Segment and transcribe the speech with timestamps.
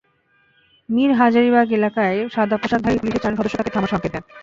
[0.89, 4.23] মীর হাজীরবাগ এলাকায় সাদা পোশাকধারী পুলিশের চারজন সদস্য তাঁকে থামার সংকেত দেন।